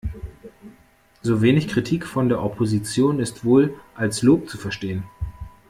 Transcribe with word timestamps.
So 1.21 1.43
wenig 1.43 1.67
Kritik 1.67 2.07
von 2.07 2.27
der 2.27 2.41
Opposition 2.41 3.19
ist 3.19 3.45
wohl 3.45 3.75
als 3.93 4.23
Lob 4.23 4.49
zu 4.49 4.57
verstehen. 4.57 5.03